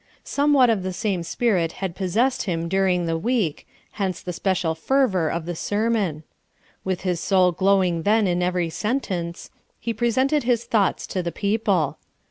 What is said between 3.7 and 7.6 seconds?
hence the special fervour of the sermon. With his soul